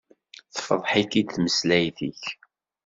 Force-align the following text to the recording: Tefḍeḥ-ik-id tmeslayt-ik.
Tefḍeḥ-ik-id 0.53 1.29
tmeslayt-ik. 1.33 2.23